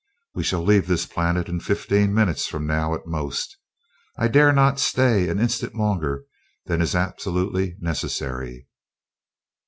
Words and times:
We 0.33 0.41
shall 0.43 0.63
leave 0.63 0.87
this 0.87 1.05
planet 1.05 1.47
in 1.47 1.59
fifteen 1.59 2.11
minutes 2.11 2.47
from 2.47 2.65
now 2.65 2.95
at 2.95 3.05
most 3.05 3.55
I 4.17 4.29
dare 4.29 4.51
not 4.51 4.79
stay 4.79 5.29
an 5.29 5.37
instant 5.39 5.75
longer 5.75 6.23
than 6.65 6.81
is 6.81 6.95
absolutely 6.95 7.75
necessary." 7.79 8.65